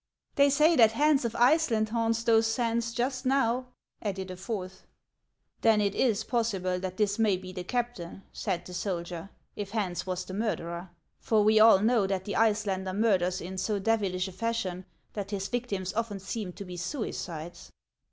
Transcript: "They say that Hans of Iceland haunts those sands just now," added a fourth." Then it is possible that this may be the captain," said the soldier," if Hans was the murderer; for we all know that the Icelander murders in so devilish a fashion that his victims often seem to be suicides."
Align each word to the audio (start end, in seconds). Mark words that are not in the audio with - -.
"They 0.35 0.49
say 0.49 0.75
that 0.77 0.93
Hans 0.93 1.25
of 1.25 1.35
Iceland 1.35 1.89
haunts 1.89 2.23
those 2.23 2.47
sands 2.47 2.91
just 2.91 3.23
now," 3.23 3.67
added 4.01 4.31
a 4.31 4.35
fourth." 4.35 4.87
Then 5.61 5.79
it 5.79 5.93
is 5.93 6.23
possible 6.23 6.79
that 6.79 6.97
this 6.97 7.19
may 7.19 7.37
be 7.37 7.53
the 7.53 7.63
captain," 7.63 8.23
said 8.33 8.65
the 8.65 8.73
soldier," 8.73 9.29
if 9.55 9.69
Hans 9.69 10.07
was 10.07 10.25
the 10.25 10.33
murderer; 10.33 10.89
for 11.19 11.43
we 11.43 11.59
all 11.59 11.77
know 11.81 12.07
that 12.07 12.25
the 12.25 12.35
Icelander 12.35 12.93
murders 12.93 13.41
in 13.41 13.59
so 13.59 13.77
devilish 13.77 14.27
a 14.27 14.31
fashion 14.31 14.85
that 15.13 15.29
his 15.29 15.47
victims 15.49 15.93
often 15.93 16.19
seem 16.19 16.51
to 16.53 16.65
be 16.65 16.77
suicides." 16.77 17.71